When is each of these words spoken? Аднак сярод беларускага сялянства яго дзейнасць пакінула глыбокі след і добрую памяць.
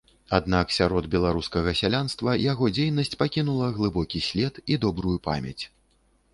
Аднак 0.35 0.71
сярод 0.77 1.07
беларускага 1.15 1.73
сялянства 1.81 2.33
яго 2.45 2.71
дзейнасць 2.77 3.15
пакінула 3.21 3.71
глыбокі 3.79 4.25
след 4.31 4.53
і 4.75 4.83
добрую 4.87 5.15
памяць. 5.33 5.59